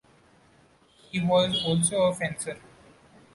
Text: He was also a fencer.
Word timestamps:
He 1.11 1.23
was 1.23 1.63
also 1.63 2.01
a 2.05 2.15
fencer. 2.15 2.57